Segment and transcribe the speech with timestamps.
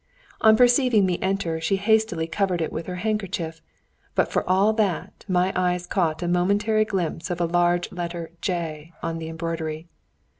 [0.41, 3.61] On perceiving me enter, she hastily covered it with her handkerchief,
[4.15, 8.93] but for all that, my eyes caught a momentary glimpse of a large letter "J."
[9.03, 9.89] on the embroidery.